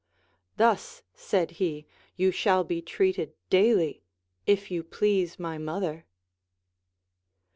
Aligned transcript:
Thus, 0.57 1.03
said 1.13 1.51
he, 1.61 1.85
you 2.17 2.31
shall 2.31 2.63
be 2.63 2.81
treated 2.81 3.33
daily, 3.51 4.01
if 4.47 4.71
you 4.71 4.81
please 4.83 5.37
my 5.37 5.59
mother. 5.59 6.05